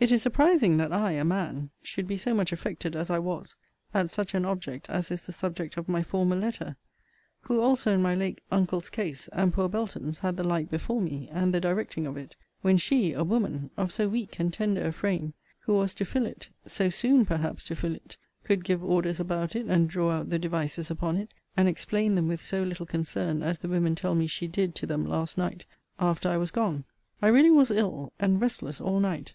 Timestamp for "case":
8.90-9.26